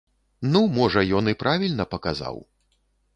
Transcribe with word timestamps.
Ну, 0.53 0.61
можа, 0.77 1.03
ён 1.17 1.29
і 1.33 1.37
правільна 1.43 1.87
паказаў. 1.93 2.41